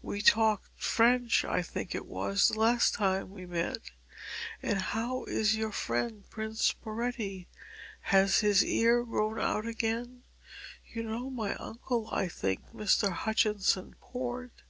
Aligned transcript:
We 0.00 0.22
talked 0.22 0.70
French, 0.74 1.44
I 1.44 1.60
think 1.60 1.94
it 1.94 2.06
was, 2.06 2.48
the 2.48 2.58
last 2.58 2.94
time 2.94 3.28
we 3.30 3.44
met. 3.44 3.90
And 4.62 4.80
how 4.80 5.24
is 5.24 5.54
your 5.54 5.70
friend 5.70 6.24
Prince 6.30 6.72
Sporetti? 6.72 7.46
Has 8.08 8.38
his 8.38 8.64
ear 8.64 9.04
grown 9.04 9.38
out 9.38 9.66
again? 9.66 10.22
You 10.88 11.02
know 11.02 11.28
my 11.28 11.56
uncle, 11.56 12.08
I 12.10 12.26
think? 12.26 12.72
Mr. 12.72 13.12
Hutchinson 13.12 13.96
Port." 14.00 14.62